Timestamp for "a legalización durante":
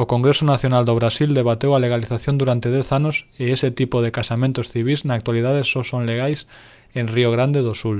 1.72-2.68